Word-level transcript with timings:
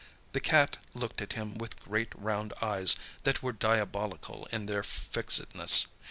The 0.31 0.39
cat 0.39 0.77
looked 0.95 1.21
at 1.21 1.33
him 1.33 1.59
with 1.59 1.79
great 1.79 2.09
round 2.15 2.53
eyes 2.59 2.95
that 3.21 3.43
were 3.43 3.53
diabolical 3.53 4.47
in 4.51 4.65
their 4.65 4.81
fixedness. 4.81 5.85